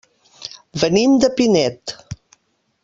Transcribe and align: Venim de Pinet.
Venim 0.83 1.13
de 1.25 1.31
Pinet. 1.41 1.97